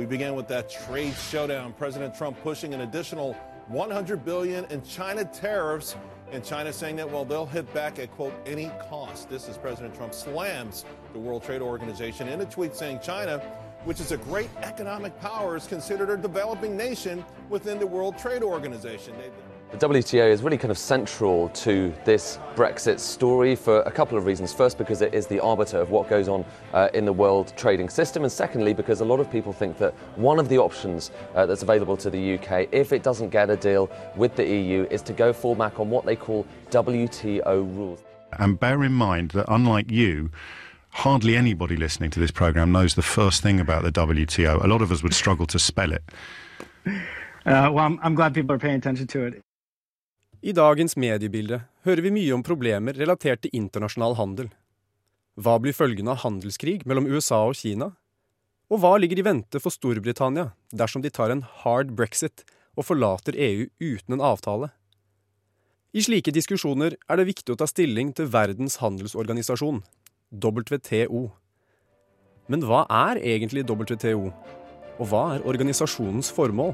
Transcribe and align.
We 0.00 0.06
began 0.06 0.34
with 0.34 0.48
that 0.48 0.70
trade 0.70 1.14
showdown. 1.14 1.74
President 1.74 2.14
Trump 2.14 2.40
pushing 2.42 2.72
an 2.72 2.80
additional 2.80 3.34
100 3.68 4.24
billion 4.24 4.64
in 4.70 4.82
China 4.82 5.26
tariffs, 5.26 5.94
and 6.32 6.42
China 6.42 6.72
saying 6.72 6.96
that 6.96 7.10
well 7.10 7.26
they'll 7.26 7.44
hit 7.44 7.70
back 7.74 7.98
at 7.98 8.10
quote 8.12 8.32
any 8.46 8.70
cost. 8.88 9.28
This 9.28 9.46
is 9.46 9.58
President 9.58 9.94
Trump 9.94 10.14
slams 10.14 10.86
the 11.12 11.18
World 11.18 11.42
Trade 11.42 11.60
Organization 11.60 12.28
in 12.28 12.40
a 12.40 12.46
tweet 12.46 12.74
saying 12.74 13.00
China, 13.02 13.40
which 13.84 14.00
is 14.00 14.10
a 14.10 14.16
great 14.16 14.48
economic 14.62 15.20
power, 15.20 15.54
is 15.54 15.66
considered 15.66 16.08
a 16.08 16.16
developing 16.16 16.78
nation 16.78 17.22
within 17.50 17.78
the 17.78 17.86
World 17.86 18.16
Trade 18.16 18.42
Organization. 18.42 19.12
They, 19.18 19.28
The 19.72 19.88
WTO 19.88 20.28
is 20.28 20.42
really 20.42 20.58
kind 20.58 20.72
of 20.72 20.78
central 20.78 21.48
to 21.50 21.94
this 22.04 22.40
Brexit 22.56 22.98
story 22.98 23.54
for 23.54 23.82
a 23.82 23.90
couple 23.92 24.18
of 24.18 24.26
reasons. 24.26 24.52
First, 24.52 24.76
because 24.76 25.00
it 25.00 25.14
is 25.14 25.28
the 25.28 25.38
arbiter 25.38 25.78
of 25.78 25.90
what 25.90 26.08
goes 26.08 26.26
on 26.26 26.44
uh, 26.74 26.88
in 26.92 27.04
the 27.04 27.12
world 27.12 27.52
trading 27.56 27.88
system, 27.88 28.24
and 28.24 28.32
secondly, 28.32 28.74
because 28.74 29.00
a 29.00 29.04
lot 29.04 29.20
of 29.20 29.30
people 29.30 29.52
think 29.52 29.78
that 29.78 29.94
one 30.16 30.40
of 30.40 30.48
the 30.48 30.58
options 30.58 31.12
uh, 31.36 31.46
that's 31.46 31.62
available 31.62 31.96
to 31.98 32.10
the 32.10 32.34
UK, 32.34 32.68
if 32.72 32.92
it 32.92 33.04
doesn't 33.04 33.28
get 33.28 33.48
a 33.48 33.56
deal 33.56 33.88
with 34.16 34.34
the 34.34 34.44
EU, 34.44 34.88
is 34.90 35.02
to 35.02 35.12
go 35.12 35.32
fall 35.32 35.54
back 35.54 35.78
on 35.78 35.88
what 35.88 36.04
they 36.04 36.16
call 36.16 36.44
WTO 36.70 37.76
rules. 37.76 38.00
And 38.40 38.58
bear 38.58 38.82
in 38.82 38.92
mind 38.92 39.30
that 39.30 39.44
unlike 39.46 39.88
you, 39.88 40.32
hardly 40.88 41.36
anybody 41.36 41.76
listening 41.76 42.10
to 42.10 42.18
this 42.18 42.32
program 42.32 42.72
knows 42.72 42.96
the 42.96 43.02
first 43.02 43.40
thing 43.40 43.60
about 43.60 43.84
the 43.84 43.92
WTO. 43.92 44.64
A 44.64 44.66
lot 44.66 44.82
of 44.82 44.90
us 44.90 45.04
would 45.04 45.14
struggle 45.14 45.46
to 45.46 45.60
spell 45.60 45.92
it. 45.92 46.02
Uh, 47.46 47.70
well, 47.72 47.78
I'm, 47.78 48.00
I'm 48.02 48.16
glad 48.16 48.34
people 48.34 48.54
are 48.54 48.58
paying 48.58 48.74
attention 48.74 49.06
to 49.06 49.26
it. 49.26 49.44
I 50.40 50.54
dagens 50.56 50.94
mediebilde 50.96 51.58
hører 51.84 52.00
vi 52.00 52.10
mye 52.14 52.32
om 52.32 52.42
problemer 52.44 52.96
relatert 52.96 53.42
til 53.44 53.52
internasjonal 53.58 54.14
handel. 54.16 54.46
Hva 55.36 55.58
blir 55.60 55.76
følgene 55.76 56.14
av 56.14 56.22
handelskrig 56.22 56.86
mellom 56.88 57.08
USA 57.12 57.42
og 57.44 57.58
Kina? 57.58 57.90
Og 58.72 58.80
hva 58.80 58.94
ligger 58.96 59.20
i 59.20 59.26
vente 59.26 59.60
for 59.60 59.74
Storbritannia 59.74 60.54
dersom 60.72 61.04
de 61.04 61.12
tar 61.12 61.34
en 61.34 61.42
hard 61.64 61.92
brexit 61.98 62.46
og 62.72 62.86
forlater 62.88 63.36
EU 63.36 63.66
uten 63.82 64.16
en 64.16 64.24
avtale? 64.30 64.70
I 65.92 66.06
slike 66.06 66.32
diskusjoner 66.32 66.96
er 66.96 67.20
det 67.20 67.28
viktig 67.28 67.52
å 67.52 67.60
ta 67.60 67.68
stilling 67.68 68.14
til 68.16 68.30
Verdens 68.32 68.78
handelsorganisasjon, 68.80 69.82
WTO. 70.32 71.22
Men 72.48 72.64
hva 72.64 72.86
er 72.88 73.20
egentlig 73.20 73.66
WTO, 73.68 74.32
og 74.96 75.04
hva 75.12 75.24
er 75.34 75.44
organisasjonens 75.44 76.32
formål? 76.32 76.72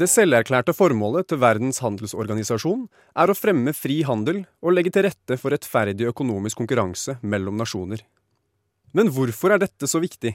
Det 0.00 0.06
selverklærte 0.08 0.72
formålet 0.72 1.26
til 1.28 1.42
Verdens 1.42 1.82
handelsorganisasjon 1.84 2.86
er 3.20 3.28
å 3.28 3.36
fremme 3.36 3.74
fri 3.76 3.98
handel 4.08 4.38
og 4.64 4.72
legge 4.72 4.92
til 4.94 5.04
rette 5.04 5.36
for 5.36 5.52
rettferdig 5.52 6.06
økonomisk 6.08 6.62
konkurranse 6.62 7.18
mellom 7.20 7.58
nasjoner. 7.60 8.00
Men 8.96 9.10
hvorfor 9.12 9.52
er 9.52 9.60
dette 9.60 9.84
så 9.90 10.00
viktig? 10.00 10.32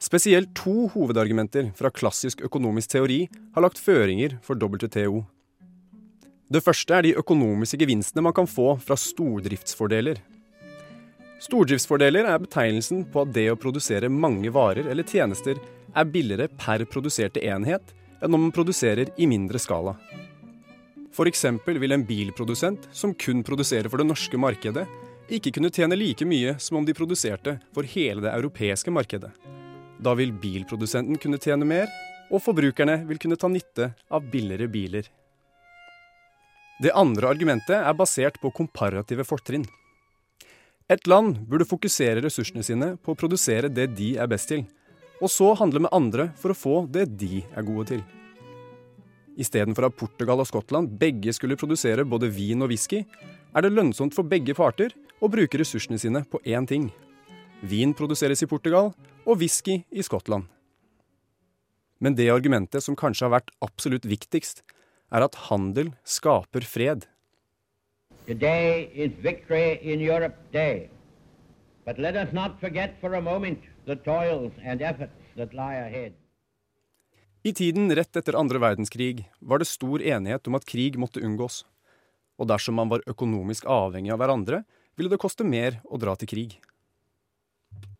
Spesielt 0.00 0.54
to 0.56 0.86
hovedargumenter 0.94 1.74
fra 1.76 1.90
klassisk 1.92 2.40
økonomisk 2.46 2.94
teori 2.94 3.18
har 3.28 3.66
lagt 3.66 3.82
føringer 3.82 4.38
for 4.46 4.56
WTO. 4.56 5.20
Det 6.48 6.64
første 6.64 6.96
er 6.96 7.04
de 7.04 7.16
økonomiske 7.20 7.82
gevinstene 7.82 8.24
man 8.24 8.36
kan 8.38 8.48
få 8.48 8.78
fra 8.80 8.96
stordriftsfordeler. 8.96 10.22
Stordriftsfordeler 11.44 12.32
er 12.32 12.40
betegnelsen 12.40 13.04
på 13.12 13.26
at 13.26 13.36
det 13.36 13.50
å 13.52 13.60
produsere 13.60 14.08
mange 14.08 14.48
varer 14.56 14.88
eller 14.88 15.04
tjenester 15.04 15.60
er 15.92 16.08
billigere 16.08 16.48
per 16.56 16.88
produserte 16.88 17.44
enhet 17.44 17.92
enn 18.20 18.34
om 18.34 18.48
man 18.48 18.54
produserer 18.54 19.12
i 19.16 19.26
mindre 19.30 19.60
skala. 19.62 19.96
F.eks. 21.12 21.44
vil 21.66 21.92
en 21.92 22.04
bilprodusent 22.06 22.88
som 22.92 23.14
kun 23.14 23.42
produserer 23.42 23.88
for 23.90 23.98
det 23.98 24.06
norske 24.06 24.38
markedet, 24.38 24.86
ikke 25.28 25.52
kunne 25.56 25.72
tjene 25.74 25.96
like 25.98 26.24
mye 26.24 26.54
som 26.62 26.78
om 26.78 26.86
de 26.86 26.94
produserte 26.96 27.58
for 27.74 27.88
hele 27.88 28.22
det 28.24 28.32
europeiske 28.32 28.92
markedet. 28.94 29.32
Da 29.98 30.14
vil 30.14 30.32
bilprodusenten 30.32 31.18
kunne 31.20 31.40
tjene 31.42 31.66
mer, 31.68 31.90
og 32.30 32.42
forbrukerne 32.44 33.00
vil 33.08 33.18
kunne 33.20 33.38
ta 33.40 33.48
nytte 33.50 33.92
av 34.12 34.28
billigere 34.30 34.68
biler. 34.70 35.08
Det 36.78 36.94
andre 36.94 37.32
argumentet 37.32 37.74
er 37.74 37.96
basert 37.98 38.38
på 38.38 38.52
komparative 38.54 39.24
fortrinn. 39.26 39.66
Et 40.88 41.10
land 41.10 41.34
burde 41.50 41.66
fokusere 41.68 42.22
ressursene 42.24 42.62
sine 42.64 42.92
på 43.02 43.12
å 43.12 43.18
produsere 43.18 43.68
det 43.68 43.90
de 43.98 44.14
er 44.16 44.30
best 44.30 44.48
til, 44.52 44.62
og 45.18 45.30
så 45.32 45.50
handle 45.58 45.82
med 45.84 45.94
andre 45.94 46.28
for 46.38 46.52
å 46.52 46.58
få 46.58 46.76
det 46.90 47.08
de 47.18 47.42
er 47.42 47.66
gode 47.66 47.88
til. 47.92 48.04
Istedenfor 49.38 49.86
at 49.86 49.98
Portugal 49.98 50.42
og 50.42 50.48
Skottland 50.50 50.90
begge 50.98 51.32
skulle 51.34 51.58
produsere 51.58 52.06
både 52.06 52.30
vin 52.34 52.62
og 52.64 52.72
whisky, 52.72 53.04
er 53.54 53.64
det 53.64 53.74
lønnsomt 53.74 54.14
for 54.14 54.26
begge 54.26 54.54
parter 54.58 54.94
å 55.22 55.30
bruke 55.30 55.58
ressursene 55.60 55.98
sine 55.98 56.24
på 56.26 56.40
én 56.46 56.66
ting. 56.66 56.88
Vin 57.62 57.94
produseres 57.94 58.42
i 58.42 58.50
Portugal, 58.50 58.92
og 59.26 59.42
whisky 59.42 59.82
i 59.90 60.02
Skottland. 60.02 60.46
Men 61.98 62.14
det 62.14 62.30
argumentet 62.30 62.84
som 62.84 62.96
kanskje 62.96 63.26
har 63.26 63.34
vært 63.34 63.50
absolutt 63.64 64.06
viktigst, 64.06 64.62
er 65.10 65.24
at 65.24 65.38
handel 65.48 65.90
skaper 66.06 66.66
fred. 66.66 67.06
Today 68.28 68.90
is 68.94 69.12
Victory 69.22 69.78
in 69.82 70.00
Europe 70.00 70.36
Day. 70.52 70.90
But 71.84 71.98
let 71.98 72.16
us 72.16 72.32
not 72.32 72.60
forget 72.60 72.94
for 73.00 73.14
a 73.14 73.22
moment 73.22 73.58
I 77.42 77.52
tiden 77.56 77.88
rett 77.94 78.16
etter 78.16 78.36
andre 78.36 78.60
verdenskrig 78.60 79.22
var 79.40 79.62
det 79.62 79.68
stor 79.70 80.02
enighet 80.02 80.48
om 80.50 80.58
at 80.58 80.66
krig 80.68 80.98
måtte 81.00 81.22
unngås. 81.24 81.62
Og 82.38 82.50
dersom 82.50 82.76
man 82.76 82.90
var 82.90 83.06
økonomisk 83.08 83.64
avhengig 83.70 84.12
av 84.12 84.20
hverandre, 84.20 84.62
ville 84.98 85.12
det 85.12 85.20
koste 85.22 85.46
mer 85.46 85.78
å 85.86 86.00
dra 86.02 86.14
til 86.18 86.28
krig. 86.28 86.58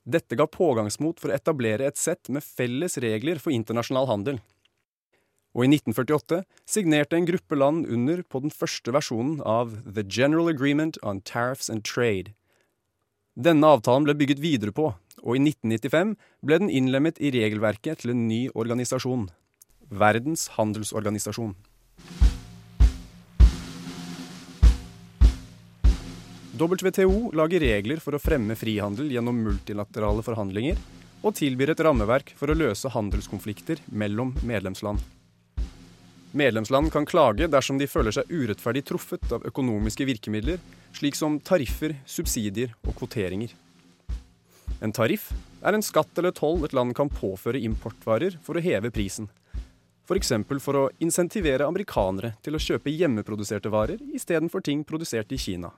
Dette 0.08 0.36
ga 0.40 0.46
pågangsmot 0.48 1.20
for 1.20 1.30
å 1.30 1.36
etablere 1.36 1.86
et 1.88 2.00
sett 2.00 2.30
med 2.32 2.44
felles 2.44 2.98
regler 3.00 3.40
for 3.42 3.54
internasjonal 3.54 4.08
handel. 4.10 4.38
Og 5.56 5.64
i 5.64 5.70
1948 5.72 6.42
signerte 6.68 7.16
en 7.16 7.26
gruppe 7.28 7.56
land 7.56 7.88
under 7.88 8.22
på 8.22 8.40
den 8.44 8.52
første 8.52 8.92
versjonen 8.94 9.40
av 9.42 9.78
The 9.84 10.04
General 10.04 10.48
Agreement 10.52 11.00
on 11.02 11.20
Tariffs 11.20 11.70
and 11.72 11.84
Trade. 11.84 12.34
Denne 13.38 13.76
avtalen 13.78 14.06
ble 14.06 14.16
bygget 14.18 14.42
videre 14.42 14.74
på, 14.74 14.92
og 15.28 15.36
i 15.36 15.42
1995 15.44 16.14
ble 16.48 16.58
den 16.62 16.70
innlemmet 16.72 17.20
i 17.20 17.30
regelverket 17.34 18.00
til 18.02 18.14
en 18.14 18.24
ny 18.30 18.46
organisasjon, 18.56 19.28
Verdens 19.88 20.50
handelsorganisasjon. 20.56 21.54
WTO 26.58 27.30
lager 27.38 27.62
regler 27.62 28.00
for 28.02 28.16
å 28.16 28.20
fremme 28.20 28.56
frihandel 28.58 29.12
gjennom 29.14 29.36
multilaterale 29.46 30.24
forhandlinger, 30.26 30.80
og 31.22 31.36
tilbyr 31.38 31.72
et 31.72 31.84
rammeverk 31.84 32.34
for 32.38 32.50
å 32.50 32.56
løse 32.56 32.90
handelskonflikter 32.94 33.80
mellom 33.88 34.34
medlemsland. 34.46 35.00
Medlemsland 36.36 36.92
kan 36.92 37.06
klage 37.08 37.48
dersom 37.48 37.78
de 37.80 37.88
føler 37.88 38.14
seg 38.14 38.28
urettferdig 38.28 38.84
truffet 38.90 39.32
av 39.32 39.46
økonomiske 39.48 40.04
virkemidler, 40.08 40.60
slik 40.94 41.16
som 41.16 41.38
tariffer, 41.40 41.96
subsidier 42.06 42.74
og 42.84 42.92
kvoteringer. 42.98 43.54
En 44.80 44.94
tariff 44.94 45.32
er 45.66 45.74
en 45.74 45.82
skatt 45.82 46.18
eller 46.20 46.34
toll 46.36 46.62
et 46.64 46.74
land 46.76 46.94
kan 46.94 47.10
påføre 47.10 47.58
importvarer 47.66 48.36
for 48.42 48.58
å 48.58 48.62
heve 48.62 48.92
prisen. 48.94 49.26
F.eks. 50.08 50.30
For, 50.46 50.60
for 50.62 50.78
å 50.78 50.88
insentivere 51.04 51.66
amerikanere 51.66 52.36
til 52.44 52.56
å 52.56 52.62
kjøpe 52.62 52.94
hjemmeproduserte 52.94 53.72
varer 53.72 54.00
istedenfor 54.14 54.62
ting 54.64 54.84
produsert 54.86 55.34
i 55.34 55.40
Kina. 55.40 55.72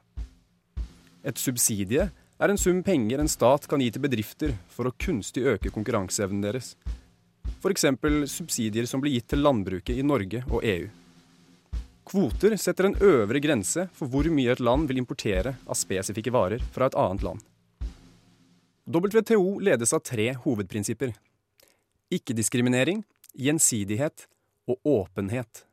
Et 1.27 1.37
subsidie 1.37 2.07
er 2.41 2.53
en 2.53 2.61
sum 2.61 2.85
penger 2.85 3.21
en 3.21 3.29
stat 3.29 3.67
kan 3.69 3.83
gi 3.83 3.91
til 3.93 4.05
bedrifter 4.05 4.55
for 4.71 4.89
å 4.89 4.95
kunstig 4.97 5.49
øke 5.57 5.73
konkurranseevnen 5.75 6.45
deres. 6.45 6.75
F.eks. 7.61 7.89
subsidier 8.31 8.87
som 8.89 9.03
blir 9.03 9.17
gitt 9.17 9.33
til 9.33 9.43
landbruket 9.45 9.99
i 9.99 10.07
Norge 10.07 10.45
og 10.49 10.65
EU. 10.65 10.89
Kvoter 12.11 12.57
setter 12.59 12.89
en 12.89 12.97
øvre 13.05 13.43
grense 13.43 13.89
for 13.97 14.13
hvor 14.13 14.29
mye 14.33 14.55
et 14.55 14.63
land 14.63 14.89
vil 14.89 15.03
importere 15.03 15.57
av 15.67 15.79
spesifikke 15.79 16.33
varer 16.35 16.63
fra 16.73 16.89
et 16.89 16.97
annet 16.99 17.27
land. 17.27 17.50
WTO 18.85 19.61
ledes 19.61 19.93
av 19.93 20.01
tre 20.07 20.33
hovedprinsipper. 20.45 21.13
Ikke-diskriminering, 22.11 23.05
gjensidighet 23.35 24.27
og 24.71 24.81
åpenhet. 24.85 25.65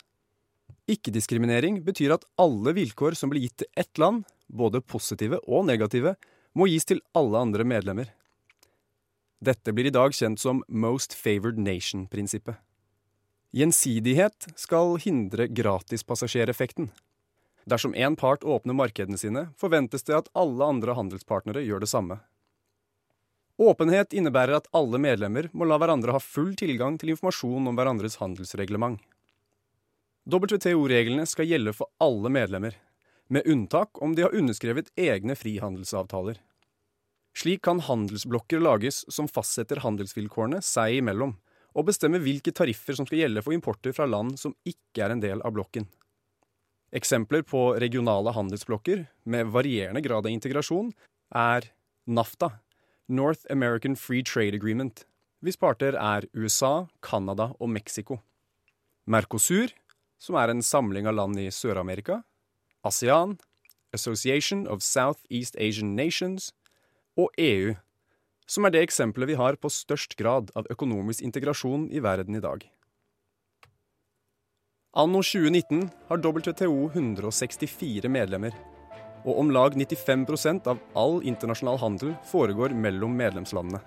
Ikke-diskriminering 0.88 1.82
betyr 1.84 2.14
at 2.16 2.28
alle 2.40 2.74
vilkår 2.78 3.18
som 3.18 3.32
blir 3.32 3.48
gitt 3.48 3.64
til 3.64 3.72
ett 3.76 3.98
land, 3.98 4.28
både 4.48 4.82
positive 4.82 5.40
og 5.48 5.66
negative, 5.68 6.16
må 6.56 6.68
gis 6.70 6.88
til 6.88 7.02
alle 7.18 7.42
andre 7.42 7.66
medlemmer. 7.68 8.12
Dette 9.44 9.74
blir 9.74 9.90
i 9.90 9.94
dag 9.94 10.16
kjent 10.18 10.42
som 10.42 10.64
Most 10.68 11.14
Favored 11.14 11.60
Nation-prinsippet. 11.62 12.58
Gjensidighet 13.56 14.50
skal 14.60 14.98
hindre 15.02 15.48
gratispassasjereffekten. 15.48 16.90
Dersom 17.68 17.96
én 17.96 18.16
part 18.16 18.44
åpner 18.44 18.76
markedene 18.76 19.20
sine, 19.20 19.50
forventes 19.60 20.04
det 20.08 20.16
at 20.18 20.32
alle 20.36 20.66
andre 20.66 20.96
handelspartnere 20.98 21.64
gjør 21.66 21.84
det 21.84 21.92
samme. 21.92 22.20
Åpenhet 23.58 24.14
innebærer 24.14 24.60
at 24.60 24.68
alle 24.78 25.00
medlemmer 25.02 25.48
må 25.58 25.66
la 25.66 25.80
hverandre 25.82 26.14
ha 26.14 26.22
full 26.22 26.52
tilgang 26.58 27.00
til 27.02 27.16
informasjon 27.16 27.70
om 27.72 27.78
hverandres 27.78 28.20
handelsreglement. 28.22 29.00
WTO-reglene 30.28 31.26
skal 31.26 31.48
gjelde 31.50 31.74
for 31.74 31.90
alle 32.04 32.30
medlemmer, 32.30 32.76
med 33.34 33.48
unntak 33.50 33.98
om 34.04 34.14
de 34.16 34.24
har 34.28 34.36
underskrevet 34.36 34.92
egne 35.00 35.36
frihandelsavtaler. 35.36 36.38
Slik 37.38 37.64
kan 37.66 37.82
handelsblokker 37.84 38.62
lages 38.62 39.04
som 39.14 39.30
fastsetter 39.30 39.82
handelsvilkårene 39.84 40.62
seg 40.66 41.00
imellom, 41.00 41.36
og 41.78 41.90
bestemmer 41.90 42.22
hvilke 42.24 42.54
tariffer 42.56 42.98
som 42.98 43.08
skal 43.08 43.24
gjelde 43.24 43.44
for 43.46 43.56
importer 43.56 43.94
fra 43.94 44.08
land 44.10 44.38
som 44.42 44.56
ikke 44.68 45.06
er 45.06 45.16
en 45.16 45.24
del 45.24 45.42
av 45.46 45.54
blokken. 45.58 45.86
Eksempler 46.96 47.44
på 47.46 47.74
regionale 47.82 48.32
handelsblokker 48.34 49.04
med 49.30 49.52
varierende 49.54 50.02
grad 50.02 50.26
av 50.26 50.32
integrasjon 50.32 50.94
er 51.36 51.68
NAFTA, 52.08 52.54
North 53.08 53.46
American 53.50 53.96
Free 53.96 54.24
Trade 54.24 54.56
Agreement, 54.56 55.06
hvis 55.42 55.58
parter 55.58 55.96
er 55.96 56.28
USA, 56.34 56.88
Canada 57.02 57.54
og 57.60 57.70
Mexico. 57.70 58.20
Mercosur, 59.08 59.72
som 60.20 60.36
er 60.36 60.52
en 60.52 60.62
samling 60.62 61.08
av 61.08 61.16
land 61.16 61.40
i 61.40 61.48
Sør-Amerika. 61.48 62.24
ASEAN, 62.84 63.38
Association 63.94 64.68
of 64.68 64.84
Southeast 64.84 65.56
Asian 65.56 65.96
Nations. 65.96 66.52
Og 67.18 67.32
EU, 67.38 67.76
som 68.48 68.66
er 68.66 68.76
det 68.76 68.84
eksempelet 68.86 69.32
vi 69.32 69.40
har 69.40 69.56
på 69.56 69.72
størst 69.72 70.18
grad 70.20 70.52
av 70.56 70.68
økonomisk 70.74 71.24
integrasjon 71.24 71.88
i 71.92 72.04
verden 72.04 72.36
i 72.36 72.44
dag. 72.44 72.66
Anno 74.98 75.22
2019 75.22 75.90
har 76.10 76.22
WTO 76.24 76.90
164 76.90 78.10
medlemmer, 78.10 78.56
og 79.28 79.42
om 79.42 79.52
lag 79.52 79.76
95% 79.76 80.70
av 80.72 80.80
all 80.96 81.20
internasjonal 81.28 81.80
handel 81.82 82.14
foregår 82.30 82.76
mellom 82.76 83.16
medlemslandene. 83.20 83.82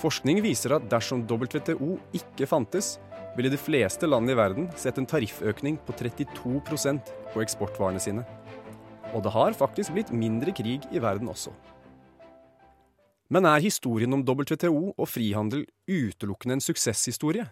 Forskning 0.00 0.40
viser 0.40 0.78
at 0.78 0.86
dersom 0.88 1.26
WTO 1.28 1.98
ikke 2.16 2.48
fantes, 2.48 2.94
ville 3.36 3.52
de 3.52 3.60
fleste 3.60 4.08
land 4.08 4.32
i 4.32 4.36
verden 4.38 4.70
sett 4.80 4.96
en 4.98 5.08
tarifføkning 5.08 5.76
på 5.84 5.94
32% 5.98 7.12
på 7.34 7.42
eksportvarene 7.44 8.00
sine. 8.00 8.24
Og 9.12 9.22
det 9.26 9.34
har 9.34 9.58
faktisk 9.58 9.92
blitt 9.94 10.12
mindre 10.14 10.54
krig 10.56 10.86
i 10.90 11.02
verden 11.02 11.28
også. 11.28 11.52
Men 13.30 13.46
er 13.46 13.62
historien 13.62 14.16
om 14.16 14.24
WTO 14.26 14.94
og 14.96 15.06
frihandel 15.06 15.66
utelukkende 15.86 16.56
en 16.56 16.64
suksesshistorie? 16.64 17.44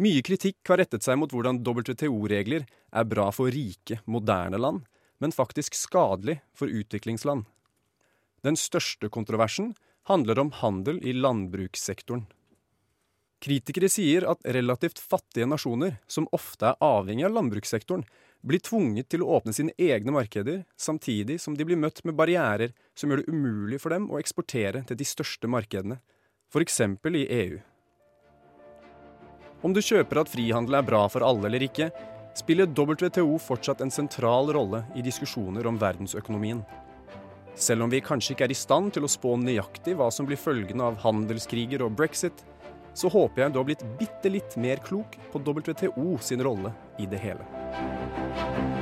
Mye 0.00 0.24
kritikk 0.24 0.64
har 0.66 0.80
rettet 0.80 1.04
seg 1.04 1.18
mot 1.20 1.30
hvordan 1.30 1.60
WTO-regler 1.60 2.64
er 2.64 3.06
bra 3.06 3.28
for 3.36 3.52
rike, 3.52 4.00
moderne 4.08 4.58
land, 4.58 4.80
men 5.20 5.34
faktisk 5.36 5.76
skadelig 5.76 6.40
for 6.56 6.72
utviklingsland. 6.72 7.44
Den 8.42 8.56
største 8.56 9.10
kontroversen 9.12 9.74
handler 10.08 10.38
om 10.40 10.52
handel 10.58 11.00
i 11.04 11.12
landbrukssektoren. 11.12 12.24
Kritikere 13.40 13.88
sier 13.88 14.26
at 14.28 14.42
relativt 14.44 14.98
fattige 15.00 15.48
nasjoner, 15.48 15.96
som 16.08 16.28
ofte 16.36 16.72
er 16.72 16.80
avhengig 16.84 17.24
av 17.28 17.36
landbrukssektoren, 17.36 18.04
blir 18.44 18.60
tvunget 18.64 19.08
til 19.12 19.24
å 19.24 19.36
åpne 19.36 19.52
sine 19.56 19.72
egne 19.80 20.12
markeder, 20.12 20.62
samtidig 20.76 21.38
som 21.40 21.56
de 21.56 21.64
blir 21.68 21.80
møtt 21.80 22.02
med 22.08 22.16
barrierer 22.16 22.72
som 22.96 23.12
gjør 23.12 23.22
det 23.22 23.32
umulig 23.32 23.80
for 23.80 23.92
dem 23.92 24.08
å 24.12 24.20
eksportere 24.20 24.84
til 24.88 24.96
de 25.00 25.08
største 25.08 25.48
markedene, 25.48 26.00
f.eks. 26.52 26.80
i 26.80 27.26
EU. 27.40 27.58
Om 29.60 29.76
du 29.76 29.82
kjøper 29.84 30.22
at 30.22 30.32
frihandel 30.32 30.78
er 30.78 30.88
bra 30.88 31.04
for 31.12 31.24
alle 31.24 31.48
eller 31.50 31.66
ikke, 31.68 31.90
spiller 32.34 32.66
WTO 32.66 33.38
fortsatt 33.38 33.80
en 33.80 33.90
sentral 33.90 34.52
rolle 34.54 34.84
i 34.94 35.02
diskusjoner 35.02 35.66
om 35.66 35.78
verdensøkonomien. 35.80 36.62
Selv 37.54 37.84
om 37.84 37.90
vi 37.92 38.00
kanskje 38.00 38.34
ikke 38.34 38.46
er 38.48 38.54
i 38.54 38.58
stand 38.58 38.94
til 38.94 39.04
å 39.04 39.10
spå 39.10 39.34
nøyaktig 39.40 39.96
hva 39.98 40.08
som 40.14 40.28
blir 40.28 40.40
følgende 40.40 40.86
av 40.86 41.00
handelskriger 41.02 41.84
og 41.84 41.96
brexit, 41.98 42.44
så 42.94 43.10
håper 43.12 43.44
jeg 43.44 43.54
du 43.54 43.60
har 43.60 43.68
blitt 43.68 43.86
bitte 44.00 44.32
litt 44.32 44.56
mer 44.56 44.82
klok 44.84 45.18
på 45.32 45.42
WTO 45.46 46.16
sin 46.24 46.42
rolle 46.46 46.72
i 46.98 47.08
det 47.10 47.20
hele. 47.22 48.79